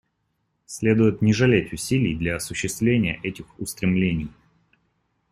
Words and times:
Следует 0.65 1.21
не 1.21 1.31
жалеть 1.31 1.73
усилий 1.73 2.15
для 2.15 2.35
осуществления 2.37 3.19
этих 3.21 3.45
устремлений. 3.59 4.31